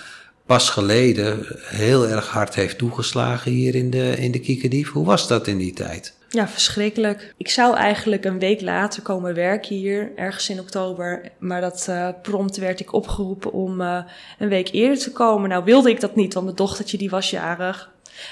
pas 0.52 0.70
geleden 0.70 1.46
heel 1.64 2.08
erg 2.08 2.28
hard 2.28 2.54
heeft 2.54 2.78
toegeslagen 2.78 3.50
hier 3.50 3.74
in 3.74 3.90
de, 3.90 4.16
in 4.16 4.32
de 4.32 4.38
Kiekendief. 4.38 4.90
Hoe 4.90 5.04
was 5.04 5.28
dat 5.28 5.46
in 5.46 5.58
die 5.58 5.72
tijd? 5.72 6.14
Ja, 6.28 6.48
verschrikkelijk. 6.48 7.34
Ik 7.36 7.48
zou 7.48 7.76
eigenlijk 7.76 8.24
een 8.24 8.38
week 8.38 8.60
later 8.60 9.02
komen 9.02 9.34
werken 9.34 9.76
hier, 9.76 10.12
ergens 10.16 10.48
in 10.48 10.60
oktober. 10.60 11.30
Maar 11.38 11.60
dat 11.60 11.86
uh, 11.90 12.08
prompt 12.22 12.56
werd 12.56 12.80
ik 12.80 12.92
opgeroepen 12.92 13.52
om 13.52 13.80
uh, 13.80 13.98
een 14.38 14.48
week 14.48 14.68
eerder 14.72 14.98
te 14.98 15.12
komen. 15.12 15.48
Nou 15.48 15.64
wilde 15.64 15.90
ik 15.90 16.00
dat 16.00 16.16
niet, 16.16 16.34
want 16.34 16.44
mijn 16.44 16.56
dochtertje 16.56 16.98
die 16.98 17.10
was 17.10 17.30
jarig. 17.30 17.90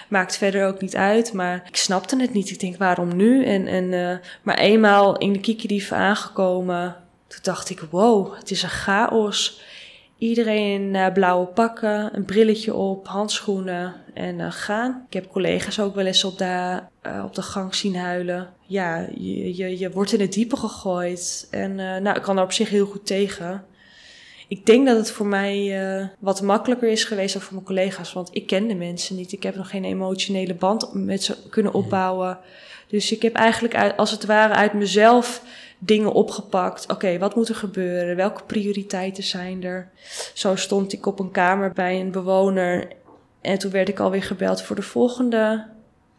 Maakt 0.09 0.37
verder 0.37 0.67
ook 0.67 0.81
niet 0.81 0.97
uit, 0.97 1.33
maar 1.33 1.65
ik 1.67 1.77
snapte 1.77 2.21
het 2.21 2.33
niet. 2.33 2.51
Ik 2.51 2.61
denk, 2.61 2.77
waarom 2.77 3.17
nu? 3.17 3.45
En, 3.45 3.67
en, 3.67 3.93
uh, 3.93 4.17
maar 4.43 4.59
eenmaal 4.59 5.19
in 5.19 5.33
de 5.33 5.41
Kiekendief 5.41 5.93
aangekomen, 5.93 6.97
toen 7.29 7.41
dacht 7.43 7.71
ik, 7.71 7.81
wow, 7.91 8.35
het 8.39 8.51
is 8.51 8.63
een 8.63 8.69
chaos. 8.69 9.69
Iedereen 10.21 10.81
in 10.81 10.95
uh, 10.95 11.13
blauwe 11.13 11.47
pakken, 11.47 12.17
een 12.17 12.25
brilletje 12.25 12.75
op, 12.75 13.07
handschoenen 13.07 13.95
en 14.15 14.39
uh, 14.39 14.47
gaan. 14.51 15.05
Ik 15.07 15.13
heb 15.13 15.31
collega's 15.31 15.81
ook 15.81 15.95
wel 15.95 16.07
eens 16.07 16.25
op 16.25 16.39
de, 16.39 16.81
uh, 17.07 17.25
op 17.25 17.35
de 17.35 17.43
gang 17.43 17.75
zien 17.75 17.97
huilen. 17.97 18.49
Ja, 18.67 19.07
je, 19.15 19.57
je, 19.57 19.79
je 19.79 19.91
wordt 19.91 20.13
in 20.13 20.21
het 20.21 20.33
diepe 20.33 20.57
gegooid. 20.57 21.49
En 21.51 21.75
nou, 21.75 22.17
ik 22.17 22.23
kan 22.23 22.37
er 22.37 22.45
op 22.45 22.53
zich 22.53 22.69
heel 22.69 22.87
goed 22.87 23.07
tegen. 23.07 23.65
Ik 24.49 24.67
denk 24.67 24.87
dat 24.87 24.97
het 24.97 25.11
voor 25.11 25.27
mij 25.27 25.81
wat 26.19 26.43
makkelijker 26.43 26.89
is 26.89 27.05
geweest 27.05 27.33
dan 27.33 27.43
voor 27.43 27.55
mijn 27.55 27.67
collega's. 27.67 28.13
Want 28.13 28.29
ik 28.33 28.47
ken 28.47 28.69
de 28.69 28.75
mensen 28.75 29.17
niet. 29.17 29.33
Ik 29.33 29.43
heb 29.43 29.57
nog 29.57 29.71
geen 29.71 29.85
emotionele 29.85 30.55
band 30.55 30.91
met 30.95 31.23
ze 31.23 31.37
kunnen 31.51 31.75
opbouwen. 31.75 32.39
Dus 32.89 33.13
ik 33.13 33.23
heb 33.23 33.35
eigenlijk 33.35 33.75
uit, 33.75 33.97
als 33.97 34.11
het 34.11 34.25
ware 34.27 34.55
uit 34.55 34.73
mezelf 34.73 35.43
dingen 35.83 36.13
opgepakt. 36.13 36.93
Oké, 36.93 37.19
wat 37.19 37.35
moet 37.35 37.49
er 37.49 37.55
gebeuren? 37.55 38.17
Welke 38.17 38.43
prioriteiten 38.43 39.23
zijn 39.23 39.65
er? 39.65 39.91
Zo 40.35 40.57
stond 40.57 40.93
ik 40.93 41.07
op 41.07 41.19
een 41.19 41.31
kamer 41.31 41.73
bij 41.73 42.01
een 42.01 42.11
bewoner 42.11 42.89
en 43.41 43.59
toen 43.59 43.71
werd 43.71 43.89
ik 43.89 44.01
alweer 44.01 44.23
gebeld 44.23 44.63
voor 44.63 44.77
de 44.77 44.83
volgende 44.83 45.67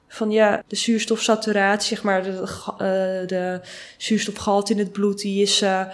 Van 0.08 0.32
ja, 0.32 0.63
de 0.68 0.75
zuurstofsaturatie, 0.75 1.96
zeg 1.96 2.03
maar, 2.03 2.24
de, 2.24 2.32
uh, 2.32 3.27
de 3.27 3.62
zuurstofgehalte 3.98 4.74
in 4.74 4.80
het 4.80 4.91
bloed, 4.91 5.20
die 5.20 5.41
is 5.41 5.62
uh, 5.62 5.86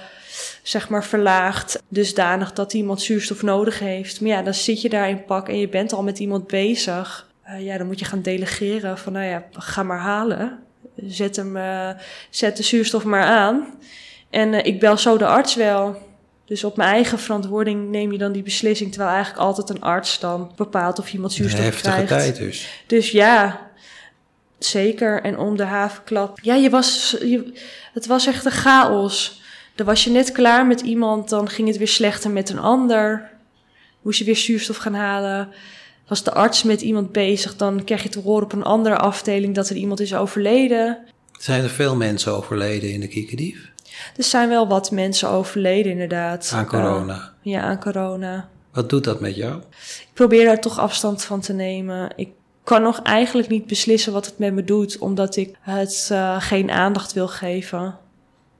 zeg 0.63 0.89
maar 0.89 1.03
verlaagd. 1.03 1.83
Dusdanig 1.87 2.53
dat 2.53 2.73
iemand 2.73 3.01
zuurstof 3.01 3.41
nodig 3.41 3.79
heeft. 3.79 4.21
Maar 4.21 4.29
ja, 4.29 4.41
dan 4.41 4.53
zit 4.53 4.81
je 4.81 4.89
daar 4.89 5.09
in 5.09 5.25
pak 5.25 5.49
en 5.49 5.59
je 5.59 5.69
bent 5.69 5.93
al 5.93 6.03
met 6.03 6.19
iemand 6.19 6.47
bezig. 6.47 7.27
Uh, 7.47 7.65
ja, 7.65 7.77
dan 7.77 7.87
moet 7.87 7.99
je 7.99 8.05
gaan 8.05 8.21
delegeren 8.21 8.97
van 8.97 9.13
nou 9.13 9.25
ja, 9.25 9.43
ga 9.51 9.83
maar 9.83 9.99
halen. 9.99 10.59
Zet, 11.07 11.35
hem, 11.35 11.57
zet 12.29 12.57
de 12.57 12.63
zuurstof 12.63 13.03
maar 13.03 13.23
aan. 13.23 13.79
En 14.29 14.65
ik 14.65 14.79
bel 14.79 14.97
zo 14.97 15.17
de 15.17 15.25
arts 15.25 15.55
wel. 15.55 16.05
Dus 16.45 16.63
op 16.63 16.77
mijn 16.77 16.89
eigen 16.89 17.19
verantwoording 17.19 17.89
neem 17.89 18.11
je 18.11 18.17
dan 18.17 18.31
die 18.31 18.43
beslissing, 18.43 18.91
terwijl 18.91 19.13
eigenlijk 19.13 19.43
altijd 19.45 19.69
een 19.69 19.81
arts 19.81 20.19
dan 20.19 20.51
bepaalt 20.55 20.99
of 20.99 21.13
iemand 21.13 21.33
zuurstof 21.33 21.63
heftige 21.63 22.03
krijgt. 22.03 22.09
tijd 22.09 22.35
dus. 22.35 22.83
Dus 22.87 23.11
ja, 23.11 23.69
zeker. 24.59 25.21
En 25.21 25.37
om 25.37 25.57
de 25.57 25.63
havenklap. 25.63 26.39
Ja, 26.41 26.55
je 26.55 26.69
was, 26.69 27.15
je, 27.19 27.53
het 27.93 28.05
was 28.05 28.27
echt 28.27 28.45
een 28.45 28.51
chaos. 28.51 29.41
Dan 29.75 29.85
was 29.85 30.03
je 30.03 30.09
net 30.09 30.31
klaar 30.31 30.67
met 30.67 30.81
iemand, 30.81 31.29
dan 31.29 31.49
ging 31.49 31.67
het 31.67 31.77
weer 31.77 31.87
slechter 31.87 32.31
met 32.31 32.49
een 32.49 32.59
ander. 32.59 33.29
Moest 34.01 34.19
je 34.19 34.25
weer 34.25 34.35
zuurstof 34.35 34.77
gaan 34.77 34.93
halen. 34.93 35.49
Was 36.07 36.23
de 36.23 36.33
arts 36.33 36.63
met 36.63 36.81
iemand 36.81 37.11
bezig, 37.11 37.55
dan 37.55 37.83
krijg 37.83 38.03
je 38.03 38.09
te 38.09 38.19
horen 38.19 38.43
op 38.43 38.53
een 38.53 38.63
andere 38.63 38.97
afdeling 38.97 39.55
dat 39.55 39.69
er 39.69 39.75
iemand 39.75 39.99
is 39.99 40.15
overleden. 40.15 40.97
Zijn 41.39 41.63
er 41.63 41.69
veel 41.69 41.95
mensen 41.95 42.35
overleden 42.35 42.91
in 42.91 42.99
de 42.99 43.07
Kiekendief? 43.07 43.71
Er 44.17 44.23
zijn 44.23 44.49
wel 44.49 44.67
wat 44.67 44.91
mensen 44.91 45.29
overleden, 45.29 45.91
inderdaad. 45.91 46.51
Aan 46.53 46.65
corona? 46.65 47.15
Uh, 47.15 47.53
ja, 47.53 47.61
aan 47.61 47.79
corona. 47.79 48.49
Wat 48.71 48.89
doet 48.89 49.03
dat 49.03 49.19
met 49.19 49.35
jou? 49.35 49.61
Ik 49.99 50.09
probeer 50.13 50.45
daar 50.45 50.61
toch 50.61 50.79
afstand 50.79 51.23
van 51.23 51.39
te 51.39 51.53
nemen. 51.53 52.09
Ik 52.15 52.29
kan 52.63 52.81
nog 52.81 53.01
eigenlijk 53.01 53.49
niet 53.49 53.67
beslissen 53.67 54.13
wat 54.13 54.25
het 54.25 54.37
met 54.37 54.53
me 54.53 54.63
doet, 54.63 54.97
omdat 54.97 55.35
ik 55.35 55.55
het 55.61 56.09
uh, 56.11 56.41
geen 56.41 56.71
aandacht 56.71 57.13
wil 57.13 57.27
geven. 57.27 57.97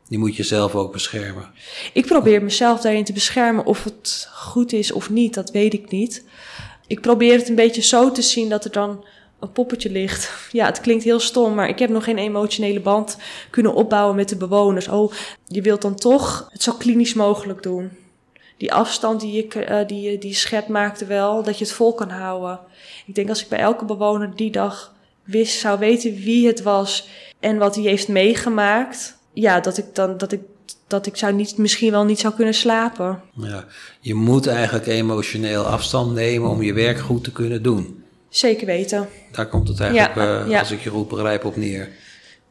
Je 0.07 0.17
moet 0.17 0.35
jezelf 0.35 0.75
ook 0.75 0.91
beschermen. 0.91 1.51
Ik 1.93 2.05
probeer 2.05 2.43
mezelf 2.43 2.81
daarin 2.81 3.03
te 3.03 3.13
beschermen. 3.13 3.65
Of 3.65 3.83
het 3.83 4.29
goed 4.33 4.73
is 4.73 4.91
of 4.91 5.09
niet, 5.09 5.33
dat 5.33 5.51
weet 5.51 5.73
ik 5.73 5.91
niet. 5.91 6.23
Ik 6.87 7.01
probeer 7.01 7.37
het 7.37 7.49
een 7.49 7.55
beetje 7.55 7.81
zo 7.81 8.11
te 8.11 8.21
zien 8.21 8.49
dat 8.49 8.65
er 8.65 8.71
dan 8.71 9.05
een 9.39 9.51
poppetje 9.51 9.89
ligt. 9.89 10.31
Ja, 10.51 10.65
het 10.65 10.81
klinkt 10.81 11.03
heel 11.03 11.19
stom, 11.19 11.53
maar 11.53 11.69
ik 11.69 11.79
heb 11.79 11.89
nog 11.89 12.03
geen 12.03 12.17
emotionele 12.17 12.79
band 12.79 13.17
kunnen 13.49 13.73
opbouwen 13.73 14.15
met 14.15 14.29
de 14.29 14.35
bewoners. 14.35 14.87
Oh, 14.87 15.11
je 15.45 15.61
wilt 15.61 15.81
dan 15.81 15.95
toch 15.95 16.47
het 16.51 16.63
zo 16.63 16.73
klinisch 16.73 17.13
mogelijk 17.13 17.63
doen. 17.63 17.89
Die 18.57 18.73
afstand 18.73 19.21
die 19.21 19.31
je, 19.33 19.67
uh, 19.69 19.87
die, 19.87 20.17
die 20.17 20.37
maakte 20.67 21.05
wel, 21.05 21.43
dat 21.43 21.57
je 21.57 21.63
het 21.63 21.73
vol 21.73 21.93
kan 21.93 22.09
houden. 22.09 22.59
Ik 23.05 23.15
denk 23.15 23.29
als 23.29 23.43
ik 23.43 23.49
bij 23.49 23.59
elke 23.59 23.85
bewoner 23.85 24.35
die 24.35 24.51
dag 24.51 24.95
wist, 25.23 25.59
zou 25.59 25.79
weten 25.79 26.15
wie 26.15 26.47
het 26.47 26.61
was 26.61 27.07
en 27.39 27.57
wat 27.57 27.75
hij 27.75 27.83
heeft 27.83 28.07
meegemaakt. 28.07 29.17
Ja, 29.33 29.59
dat 29.59 29.77
ik 29.77 29.95
dan, 29.95 30.17
dat 30.17 30.31
ik, 30.31 30.41
dat 30.87 31.05
ik 31.05 31.15
zou 31.15 31.33
niet, 31.33 31.57
misschien 31.57 31.91
wel 31.91 32.03
niet 32.03 32.19
zou 32.19 32.33
kunnen 32.33 32.53
slapen. 32.53 33.21
Ja, 33.33 33.65
je 33.99 34.13
moet 34.13 34.47
eigenlijk 34.47 34.87
emotioneel 34.87 35.63
afstand 35.63 36.13
nemen 36.13 36.49
om 36.49 36.61
je 36.61 36.73
werk 36.73 36.99
goed 36.99 37.23
te 37.23 37.31
kunnen 37.31 37.63
doen. 37.63 38.03
Zeker 38.29 38.65
weten. 38.65 39.07
Daar 39.31 39.47
komt 39.47 39.67
het 39.67 39.79
eigenlijk, 39.79 40.15
ja, 40.15 40.43
uh, 40.43 40.49
ja. 40.49 40.59
als 40.59 40.71
ik 40.71 40.81
je 40.81 40.89
goed 40.89 41.07
begrijp, 41.07 41.45
op 41.45 41.55
neer. 41.55 41.89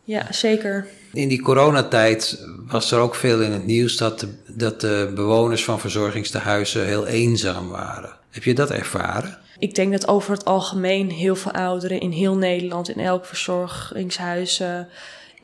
Ja, 0.05 0.27
zeker. 0.33 0.87
In 1.13 1.29
die 1.29 1.43
coronatijd 1.43 2.47
was 2.67 2.91
er 2.91 2.99
ook 2.99 3.15
veel 3.15 3.43
in 3.43 3.53
het 3.53 3.67
nieuws 3.67 3.97
dat 3.97 4.21
de, 4.21 4.29
dat 4.47 4.81
de 4.81 5.13
bewoners 5.15 5.65
van 5.65 5.81
verzorgingstehuizen 5.81 6.87
heel 6.87 7.07
eenzaam 7.07 7.69
waren. 7.69 8.17
Heb 8.31 8.45
je 8.45 8.55
dat 8.55 8.71
ervaren? 8.71 9.39
Ik 9.59 9.75
denk 9.75 9.93
dat 9.93 10.09
over 10.09 10.33
het 10.33 10.45
algemeen 10.45 11.11
heel 11.11 11.37
veel 11.37 11.53
ouderen 11.53 12.01
in 12.01 12.11
heel 12.11 12.37
Nederland, 12.37 12.89
in 12.89 13.01
elk 13.01 13.27
verzorgingshuis, 13.27 14.61
uh, 14.61 14.79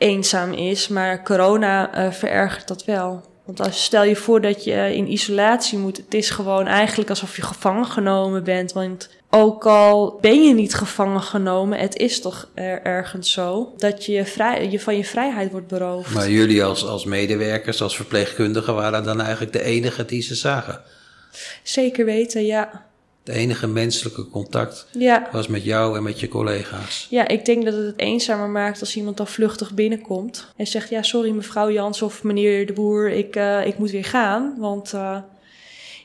eenzaam 0.02 0.52
is. 0.52 0.88
Maar 0.88 1.22
corona 1.22 2.04
uh, 2.04 2.12
verergert 2.12 2.68
dat 2.68 2.84
wel. 2.84 3.22
Want 3.44 3.60
als, 3.60 3.84
stel 3.84 4.04
je 4.04 4.16
voor 4.16 4.40
dat 4.40 4.64
je 4.64 4.94
in 4.94 5.12
isolatie 5.12 5.78
moet. 5.78 5.96
Het 5.96 6.14
is 6.14 6.30
gewoon 6.30 6.66
eigenlijk 6.66 7.10
alsof 7.10 7.36
je 7.36 7.42
gevangen 7.42 7.86
genomen 7.86 8.44
bent. 8.44 8.72
Want 8.72 9.08
ook 9.34 9.66
al 9.66 10.18
ben 10.20 10.42
je 10.42 10.54
niet 10.54 10.74
gevangen 10.74 11.20
genomen, 11.20 11.78
het 11.78 11.96
is 11.96 12.20
toch 12.20 12.48
er, 12.54 12.82
ergens 12.82 13.32
zo 13.32 13.72
dat 13.76 14.04
je, 14.04 14.24
vrij, 14.24 14.70
je 14.70 14.80
van 14.80 14.96
je 14.96 15.04
vrijheid 15.04 15.50
wordt 15.50 15.66
beroofd. 15.66 16.14
Maar 16.14 16.30
jullie 16.30 16.64
als, 16.64 16.86
als 16.86 17.04
medewerkers, 17.04 17.82
als 17.82 17.96
verpleegkundigen, 17.96 18.74
waren 18.74 19.04
dan 19.04 19.20
eigenlijk 19.20 19.52
de 19.52 19.62
enige 19.62 20.04
die 20.04 20.22
ze 20.22 20.34
zagen? 20.34 20.80
Zeker 21.62 22.04
weten, 22.04 22.44
ja. 22.44 22.86
Het 23.24 23.34
enige 23.34 23.66
menselijke 23.66 24.28
contact 24.28 24.86
ja. 24.98 25.28
was 25.32 25.46
met 25.46 25.64
jou 25.64 25.96
en 25.96 26.02
met 26.02 26.20
je 26.20 26.28
collega's. 26.28 27.06
Ja, 27.10 27.28
ik 27.28 27.44
denk 27.44 27.64
dat 27.64 27.74
het 27.74 27.86
het 27.86 27.98
eenzamer 27.98 28.48
maakt 28.48 28.80
als 28.80 28.96
iemand 28.96 29.16
dan 29.16 29.26
vluchtig 29.26 29.72
binnenkomt 29.74 30.46
en 30.56 30.66
zegt: 30.66 30.88
Ja, 30.88 31.02
sorry 31.02 31.30
mevrouw 31.30 31.70
Jans 31.70 32.02
of 32.02 32.22
meneer 32.22 32.66
de 32.66 32.72
Boer, 32.72 33.10
ik, 33.10 33.36
uh, 33.36 33.66
ik 33.66 33.78
moet 33.78 33.90
weer 33.90 34.04
gaan. 34.04 34.54
Want 34.58 34.92
uh, 34.92 35.18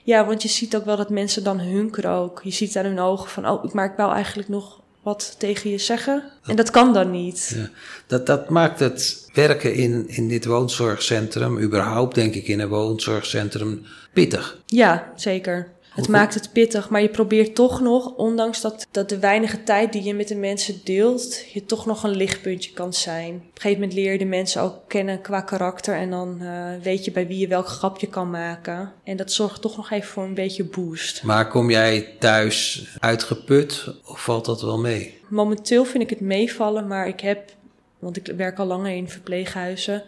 ja, 0.03 0.25
want 0.25 0.41
je 0.41 0.47
ziet 0.47 0.75
ook 0.75 0.85
wel 0.85 0.97
dat 0.97 1.09
mensen 1.09 1.43
dan 1.43 1.59
hunkeren 1.59 2.11
ook. 2.11 2.41
Je 2.43 2.51
ziet 2.51 2.77
aan 2.77 2.85
hun 2.85 2.99
ogen 2.99 3.29
van: 3.29 3.47
Oh, 3.47 3.73
maar 3.73 3.85
ik 3.85 3.97
wou 3.97 4.13
eigenlijk 4.13 4.49
nog 4.49 4.81
wat 5.01 5.35
tegen 5.37 5.69
je 5.69 5.77
zeggen. 5.77 6.23
En 6.45 6.55
dat 6.55 6.71
kan 6.71 6.93
dan 6.93 7.11
niet. 7.11 7.53
Ja, 7.55 7.69
dat, 8.07 8.25
dat 8.25 8.49
maakt 8.49 8.79
het 8.79 9.29
werken 9.33 9.73
in, 9.73 10.07
in 10.07 10.27
dit 10.27 10.45
woonzorgcentrum, 10.45 11.59
überhaupt 11.59 12.15
denk 12.15 12.33
ik 12.33 12.47
in 12.47 12.59
een 12.59 12.67
woonzorgcentrum, 12.67 13.85
pittig. 14.13 14.57
Ja, 14.65 15.11
zeker. 15.15 15.67
Het 15.97 16.07
maakt 16.07 16.33
het 16.33 16.51
pittig, 16.51 16.89
maar 16.89 17.01
je 17.01 17.09
probeert 17.09 17.55
toch 17.55 17.81
nog, 17.81 18.15
ondanks 18.15 18.61
dat, 18.61 18.87
dat 18.91 19.09
de 19.09 19.19
weinige 19.19 19.63
tijd 19.63 19.93
die 19.93 20.03
je 20.03 20.13
met 20.13 20.27
de 20.27 20.35
mensen 20.35 20.81
deelt, 20.83 21.51
je 21.53 21.65
toch 21.65 21.85
nog 21.85 22.03
een 22.03 22.15
lichtpuntje 22.15 22.71
kan 22.73 22.93
zijn. 22.93 23.33
Op 23.33 23.41
een 23.41 23.49
gegeven 23.53 23.79
moment 23.79 23.93
leer 23.93 24.11
je 24.11 24.17
de 24.17 24.25
mensen 24.25 24.61
ook 24.61 24.75
kennen 24.87 25.21
qua 25.21 25.41
karakter 25.41 25.95
en 25.95 26.09
dan 26.09 26.37
uh, 26.41 26.69
weet 26.83 27.05
je 27.05 27.11
bij 27.11 27.27
wie 27.27 27.39
je 27.39 27.47
welk 27.47 27.67
grapje 27.67 28.07
kan 28.07 28.29
maken. 28.29 28.93
En 29.03 29.17
dat 29.17 29.31
zorgt 29.31 29.61
toch 29.61 29.77
nog 29.77 29.91
even 29.91 30.09
voor 30.09 30.23
een 30.23 30.33
beetje 30.33 30.63
boost. 30.63 31.23
Maar 31.23 31.47
kom 31.47 31.69
jij 31.69 32.15
thuis 32.19 32.87
uitgeput 32.99 33.93
of 34.05 34.23
valt 34.23 34.45
dat 34.45 34.61
wel 34.61 34.77
mee? 34.77 35.19
Momenteel 35.27 35.85
vind 35.85 36.03
ik 36.03 36.09
het 36.09 36.21
meevallen, 36.21 36.87
maar 36.87 37.07
ik 37.07 37.19
heb, 37.19 37.51
want 37.99 38.17
ik 38.17 38.33
werk 38.35 38.59
al 38.59 38.65
langer 38.65 38.91
in 38.91 39.09
verpleeghuizen. 39.09 40.03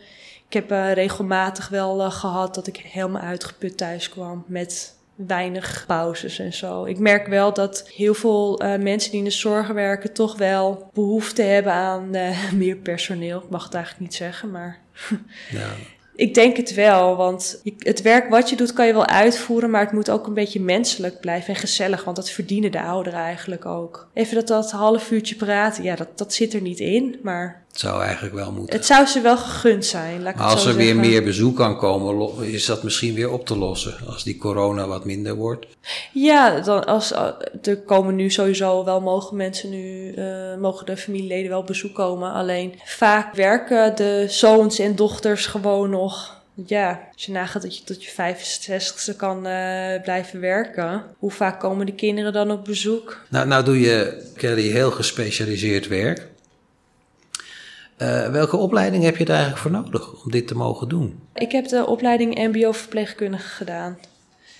Ik 0.48 0.53
heb 0.53 0.72
uh, 0.72 0.93
regelmatig 0.93 1.69
wel 1.69 2.00
uh, 2.00 2.12
gehad 2.12 2.55
dat 2.55 2.67
ik 2.67 2.77
helemaal 2.77 3.22
uitgeput 3.22 3.77
thuis 3.77 4.10
kwam 4.10 4.43
met 4.48 4.98
weinig 5.28 5.84
pauzes 5.88 6.40
en 6.40 6.54
zo. 6.54 6.86
Ik 6.86 7.00
merk 7.00 7.28
wel 7.28 7.54
dat 7.54 7.90
heel 7.96 8.14
veel 8.14 8.64
uh, 8.64 8.76
mensen 8.78 9.12
die 9.12 9.20
in 9.20 9.26
de 9.26 9.32
zorg 9.32 9.68
werken 9.68 10.14
toch 10.14 10.38
wel 10.38 10.90
behoefte 10.94 11.42
hebben 11.42 11.74
aan 11.74 12.16
uh, 12.16 12.52
meer 12.52 12.76
personeel. 12.76 13.42
Ik 13.42 13.50
mag 13.50 13.64
het 13.64 13.74
eigenlijk 13.74 14.04
niet 14.04 14.16
zeggen, 14.16 14.52
maar. 14.52 14.80
ja. 15.50 15.68
Ik 16.20 16.34
denk 16.34 16.58
het 16.58 16.74
wel, 16.74 17.16
want 17.16 17.62
het 17.78 18.02
werk 18.02 18.30
wat 18.30 18.50
je 18.50 18.56
doet 18.56 18.74
kan 18.74 18.88
je 18.88 18.94
wel 18.94 19.06
uitvoeren, 19.06 19.70
maar 19.70 19.82
het 19.82 19.92
moet 19.92 20.10
ook 20.10 20.28
een 20.28 20.34
beetje 20.34 20.62
menselijk 20.62 21.20
blijven 21.20 21.54
en 21.54 21.60
gezellig, 21.60 22.04
want 22.04 22.16
dat 22.16 22.30
verdienen 22.30 22.72
de 22.72 22.82
ouderen 22.82 23.20
eigenlijk 23.20 23.66
ook. 23.66 24.08
Even 24.14 24.36
dat 24.36 24.48
dat 24.48 24.72
half 24.72 25.12
uurtje 25.12 25.36
praten, 25.36 25.84
ja, 25.84 25.96
dat, 25.96 26.08
dat 26.16 26.34
zit 26.34 26.54
er 26.54 26.62
niet 26.62 26.80
in, 26.80 27.20
maar... 27.24 27.68
Het 27.70 27.80
zou 27.80 28.04
eigenlijk 28.04 28.36
wel 28.36 28.52
moeten. 28.52 28.76
Het 28.76 28.86
zou 28.86 29.06
ze 29.06 29.22
wel 29.22 29.38
gegund 29.38 29.86
zijn, 29.86 30.22
laat 30.22 30.36
maar 30.36 30.48
als 30.48 30.66
er 30.66 30.76
weer 30.76 30.96
meer 30.96 31.24
bezoek 31.24 31.56
kan 31.56 31.78
komen, 31.78 32.44
is 32.52 32.66
dat 32.66 32.84
misschien 32.84 33.14
weer 33.14 33.32
op 33.32 33.46
te 33.46 33.58
lossen, 33.58 33.96
als 34.08 34.24
die 34.24 34.38
corona 34.38 34.88
wat 34.88 35.06
minder 35.06 35.36
wordt? 35.36 35.66
Ja, 36.14 36.60
dan 36.60 36.86
als, 36.86 37.14
er 37.62 37.82
komen 37.86 38.16
nu 38.16 38.30
sowieso 38.30 38.84
wel, 38.84 39.02
mogen 39.02 39.38
mensen 39.38 39.70
nu, 39.70 40.14
uh, 40.16 40.58
mogen 40.60 40.86
de 40.86 40.98
familieleden 40.98 41.50
wel 41.50 41.64
bezoek 41.64 41.96
komen, 41.96 42.34
alleen 42.34 42.80
vaak 42.86 43.36
werken 43.36 43.96
de 43.96 44.26
zoons 44.28 44.80
en 44.80 44.96
dochters 44.96 45.46
gewoon 45.46 45.90
nog 45.90 46.09
ja, 46.66 47.08
als 47.13 47.25
je 47.25 47.32
nagaat 47.32 47.62
dat 47.62 47.78
je 47.78 47.84
tot 47.84 48.04
je 48.04 48.12
65ste 48.12 49.16
kan 49.18 49.38
uh, 49.38 50.01
blijven 50.01 50.39
werken, 50.39 51.04
hoe 51.18 51.32
vaak 51.32 51.60
komen 51.60 51.86
de 51.86 51.94
kinderen 51.94 52.34
dan 52.34 52.51
op 52.51 52.66
bezoek? 52.66 53.25
Nou, 53.30 53.48
nou 53.48 53.63
doe 53.63 53.80
je, 53.80 54.25
Kelly, 54.36 54.70
heel 54.70 54.92
gespecialiseerd 54.92 55.88
werk. 55.88 56.28
Uh, 57.98 58.28
welke 58.28 58.58
opleiding 58.58 59.04
heb 59.04 59.18
je 59.18 59.25
daar 59.25 59.36
eigenlijk 59.36 59.63
voor 59.63 59.84
nodig 59.84 60.24
om 60.24 60.32
dit 60.32 60.48
te 60.48 60.56
mogen 60.56 60.89
doen? 60.89 61.20
Ik 61.34 61.51
heb 61.51 61.68
de 61.68 61.86
opleiding 61.86 62.48
MBO-verpleegkundige 62.48 63.48
gedaan. 63.48 63.98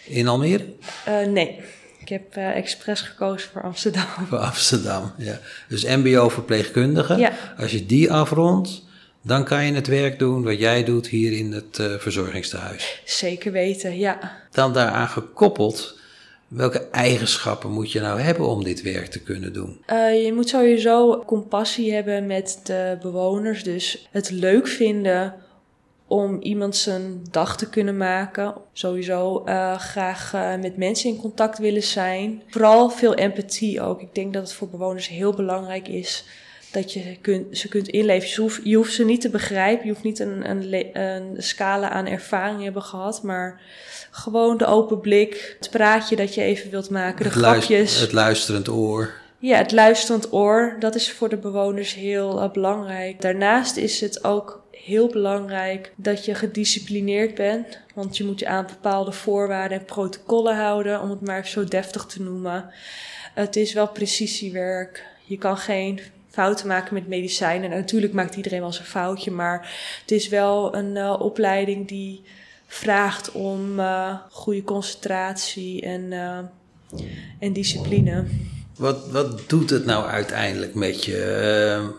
In 0.06 0.28
Almere? 0.28 0.66
Uh, 1.08 1.28
nee. 1.28 1.62
Ik 2.00 2.10
heb 2.10 2.36
expres 2.36 3.02
gekozen 3.02 3.50
voor 3.52 3.62
Amsterdam. 3.62 4.06
Voor 4.30 4.38
Amsterdam, 4.38 5.12
ja. 5.18 5.40
Dus 5.68 5.84
MBO-verpleegkundige. 5.84 7.16
Ja. 7.16 7.32
Als 7.58 7.72
je 7.72 7.86
die 7.86 8.12
afrondt, 8.12 8.84
dan 9.22 9.44
kan 9.44 9.66
je 9.66 9.74
het 9.74 9.88
werk 9.88 10.20
doen 10.20 10.44
wat 10.44 10.60
jij 10.60 10.84
doet 10.84 11.08
hier 11.08 11.32
in 11.32 11.52
het 11.52 11.78
uh, 11.78 11.94
verzorgingstehuis. 11.98 13.02
Zeker 13.06 13.52
weten, 13.52 13.98
ja. 13.98 14.38
Dan 14.52 14.74
daaraan 14.74 15.08
gekoppeld, 15.08 16.00
welke 16.48 16.88
eigenschappen 16.92 17.72
moet 17.72 17.92
je 17.92 18.00
nou 18.00 18.20
hebben 18.20 18.48
om 18.48 18.64
dit 18.64 18.82
werk 18.82 19.08
te 19.08 19.22
kunnen 19.22 19.54
doen? 19.54 19.82
Uh, 19.88 20.24
je 20.26 20.34
moet 20.34 20.50
sowieso 20.50 21.24
compassie 21.26 21.94
hebben 21.94 22.26
met 22.26 22.60
de 22.64 22.98
bewoners. 23.02 23.64
Dus 23.64 24.08
het 24.12 24.30
leuk 24.30 24.68
vinden 24.68 25.36
om 26.08 26.42
iemand 26.42 26.76
zijn 26.76 27.24
dag 27.32 27.58
te 27.58 27.70
kunnen 27.70 27.98
maken. 27.98 28.54
Sowieso 28.74 29.44
uh, 29.46 29.80
graag 29.80 30.34
uh, 30.34 30.56
met 30.56 30.78
mensen 30.78 31.10
in 31.10 31.18
contact 31.18 31.58
willen 31.58 31.84
zijn. 31.84 32.42
Vooral 32.48 32.90
veel 32.90 33.14
empathie 33.14 33.82
ook. 33.82 34.02
Ik 34.02 34.16
denk 34.16 34.34
dat 34.34 34.42
het 34.44 34.54
voor 34.54 34.70
bewoners 34.70 35.08
heel 35.08 35.34
belangrijk 35.34 35.88
is 35.88 36.26
dat 36.72 36.94
je 36.94 37.18
kunt, 37.22 37.58
ze 37.58 37.68
kunt 37.68 37.88
inleven. 37.88 38.30
Je 38.30 38.42
hoeft, 38.42 38.60
je 38.64 38.76
hoeft 38.76 38.94
ze 38.94 39.06
niet 39.06 39.22
te 39.22 39.30
begrijpen, 39.30 39.86
je 39.86 39.92
hoeft 39.92 40.04
niet 40.04 40.20
een, 40.20 40.50
een, 40.50 41.00
een 41.02 41.44
scala 41.44 41.90
aan 41.90 42.08
ervaring 42.08 42.64
hebben 42.64 42.82
gehad, 42.82 43.24
maar 43.24 43.62
gewoon 44.12 44.58
de 44.58 44.66
open 44.66 45.00
blik, 45.00 45.56
het 45.60 45.70
praatje 45.70 46.16
dat 46.16 46.34
je 46.34 46.42
even 46.42 46.72
wilt 46.72 46.90
maken, 46.90 47.24
de 47.24 47.30
het 47.30 47.38
grapjes. 47.38 48.00
het 48.00 48.12
luisterend 48.12 48.70
oor. 48.70 49.14
Ja, 49.40 49.58
het 49.58 49.72
luisterend 49.72 50.34
oor, 50.34 50.76
dat 50.80 50.96
is 50.96 51.12
voor 51.12 51.30
de 51.30 51.38
bewoners 51.38 51.94
heel 51.94 52.44
uh, 52.44 52.52
belangrijk. 52.52 53.22
Daarnaast 53.22 53.78
is 53.78 54.02
het 54.02 54.24
ook 54.24 54.64
heel 54.72 55.08
belangrijk 55.08 55.94
dat 55.96 56.26
je 56.26 56.36
gedisciplineerd 56.36 57.36
bent. 57.36 57.80
Want 57.96 58.18
je 58.18 58.24
moet 58.24 58.40
je 58.40 58.48
aan 58.48 58.66
bepaalde 58.66 59.12
voorwaarden 59.12 59.80
en 59.80 59.86
protocollen 59.86 60.56
houden, 60.56 61.02
om 61.02 61.10
het 61.10 61.22
maar 61.22 61.48
zo 61.48 61.64
deftig 61.64 62.06
te 62.06 62.22
noemen. 62.22 62.70
Het 63.34 63.56
is 63.56 63.74
wel 63.74 63.88
precisiewerk. 63.88 65.06
Je 65.26 65.38
kan 65.38 65.58
geen 65.58 66.00
fouten 66.40 66.68
maken 66.68 66.94
met 66.94 67.08
medicijnen. 67.08 67.72
En 67.72 67.78
natuurlijk 67.78 68.14
maakt 68.14 68.36
iedereen 68.36 68.60
wel 68.60 68.74
zijn 68.74 68.88
foutje, 68.88 69.32
maar 69.32 69.76
het 70.02 70.12
is 70.12 70.28
wel 70.28 70.76
een 70.76 70.96
uh, 70.96 71.16
opleiding 71.20 71.88
die 71.88 72.22
vraagt 72.68 73.32
om 73.32 73.80
uh, 73.80 74.16
goede 74.32 74.64
concentratie 74.64 75.82
en, 75.82 76.02
uh, 76.02 76.38
en 77.40 77.54
discipline. 77.54 78.26
Wat, 78.78 79.10
wat 79.12 79.50
doet 79.50 79.70
het 79.70 79.86
nou 79.86 80.06
uiteindelijk 80.06 80.74
met 80.74 81.04
je? 81.06 81.98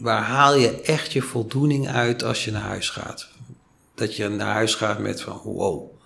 waar 0.00 0.22
haal 0.22 0.54
je 0.54 0.80
echt 0.80 1.12
je 1.12 1.22
voldoening 1.22 1.88
uit 1.88 2.22
als 2.22 2.44
je 2.44 2.50
naar 2.50 2.62
huis 2.62 2.88
gaat? 2.88 3.28
Dat 3.94 4.16
je 4.16 4.28
naar 4.28 4.52
huis 4.52 4.74
gaat 4.74 4.98
met 4.98 5.20
van 5.20 5.40
wow. 5.44 5.99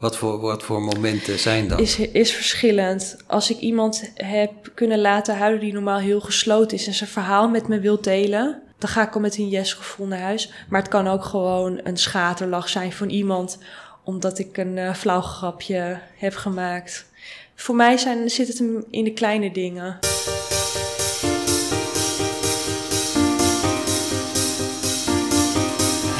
Wat 0.00 0.16
voor, 0.16 0.40
wat 0.40 0.62
voor 0.62 0.82
momenten 0.82 1.38
zijn 1.38 1.68
dat? 1.68 1.80
Is, 1.80 1.98
is 1.98 2.32
verschillend. 2.32 3.16
Als 3.26 3.50
ik 3.50 3.58
iemand 3.58 4.10
heb 4.14 4.52
kunnen 4.74 5.00
laten 5.00 5.36
huilen 5.36 5.60
die 5.60 5.72
normaal 5.72 5.98
heel 5.98 6.20
gesloten 6.20 6.76
is 6.76 6.86
en 6.86 6.94
zijn 6.94 7.10
verhaal 7.10 7.48
met 7.48 7.68
me 7.68 7.80
wil 7.80 8.00
delen, 8.00 8.62
dan 8.78 8.88
ga 8.88 9.06
ik 9.06 9.14
al 9.14 9.20
met 9.20 9.38
een 9.38 9.48
yes-gevoel 9.48 10.06
naar 10.06 10.20
huis. 10.20 10.52
Maar 10.68 10.80
het 10.80 10.90
kan 10.90 11.08
ook 11.08 11.24
gewoon 11.24 11.80
een 11.82 11.96
schaterlach 11.96 12.68
zijn 12.68 12.92
van 12.92 13.08
iemand, 13.08 13.58
omdat 14.04 14.38
ik 14.38 14.56
een 14.56 14.76
uh, 14.76 14.94
flauw 14.94 15.20
grapje 15.20 16.00
heb 16.16 16.34
gemaakt. 16.34 17.06
Voor 17.54 17.74
mij 17.74 17.96
zijn, 17.96 18.30
zit 18.30 18.48
het 18.48 18.62
in 18.90 19.04
de 19.04 19.12
kleine 19.12 19.52
dingen. 19.52 19.98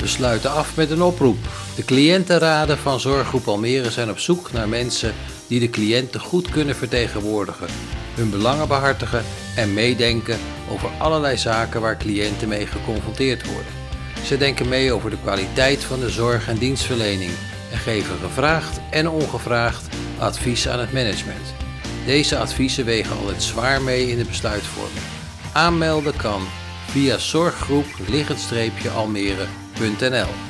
We 0.00 0.06
sluiten 0.06 0.50
af 0.50 0.76
met 0.76 0.90
een 0.90 1.02
oproep. 1.02 1.38
De 1.76 1.84
cliëntenraden 1.84 2.78
van 2.78 3.00
Zorggroep 3.00 3.48
Almere 3.48 3.90
zijn 3.90 4.10
op 4.10 4.18
zoek 4.18 4.52
naar 4.52 4.68
mensen 4.68 5.14
die 5.46 5.60
de 5.60 5.70
cliënten 5.70 6.20
goed 6.20 6.48
kunnen 6.48 6.76
vertegenwoordigen, 6.76 7.66
hun 8.14 8.30
belangen 8.30 8.68
behartigen 8.68 9.24
en 9.56 9.74
meedenken 9.74 10.38
over 10.70 10.90
allerlei 10.98 11.36
zaken 11.36 11.80
waar 11.80 11.96
cliënten 11.96 12.48
mee 12.48 12.66
geconfronteerd 12.66 13.46
worden. 13.46 13.72
Ze 14.24 14.36
denken 14.36 14.68
mee 14.68 14.92
over 14.92 15.10
de 15.10 15.20
kwaliteit 15.22 15.84
van 15.84 16.00
de 16.00 16.10
zorg 16.10 16.48
en 16.48 16.58
dienstverlening 16.58 17.30
en 17.72 17.78
geven 17.78 18.16
gevraagd 18.22 18.80
en 18.90 19.08
ongevraagd 19.08 19.88
advies 20.18 20.68
aan 20.68 20.78
het 20.78 20.92
management. 20.92 21.54
Deze 22.06 22.38
adviezen 22.38 22.84
wegen 22.84 23.16
altijd 23.16 23.42
zwaar 23.42 23.82
mee 23.82 24.10
in 24.10 24.18
de 24.18 24.24
besluitvorming. 24.24 25.04
Aanmelden 25.52 26.16
kan 26.16 26.42
via 26.90 27.18
zorggroep-almere.nl 29.80 30.49